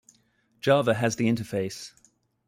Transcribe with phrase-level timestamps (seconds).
[0.61, 1.91] Java has the interface.